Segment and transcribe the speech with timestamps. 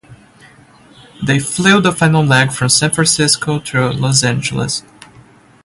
[1.23, 4.81] They flew the final leg from San Francisco to Los Angeles.